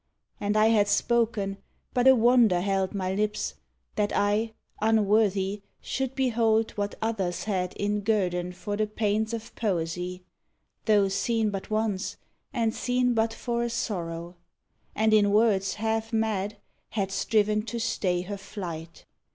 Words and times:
And 0.39 0.57
I 0.57 0.69
had 0.69 0.87
spoken, 0.87 1.57
but 1.93 2.07
a 2.07 2.15
wonder 2.15 2.59
held 2.61 2.95
My 2.95 3.13
lips, 3.13 3.53
that 3.93 4.11
I, 4.15 4.53
unworthy, 4.81 5.61
should 5.79 6.15
behold 6.15 6.71
What 6.71 6.95
others 7.03 7.43
had 7.43 7.73
in 7.75 8.01
guerdon 8.01 8.51
for 8.53 8.75
the 8.75 8.87
pains 8.87 9.31
Of 9.31 9.53
Poesy, 9.55 10.23
(tho 10.85 11.01
7 11.03 11.09
seen 11.11 11.49
but 11.51 11.69
once, 11.69 12.17
and 12.51 12.73
seen 12.73 13.13
But 13.13 13.31
for 13.35 13.61
a 13.61 13.69
sorrow); 13.69 14.37
and 14.95 15.13
in 15.13 15.29
words 15.29 15.75
half 15.75 16.11
mad 16.11 16.57
Had 16.89 17.11
striven 17.11 17.61
to 17.67 17.77
stay 17.77 18.21
her 18.21 18.37
flight. 18.37 19.05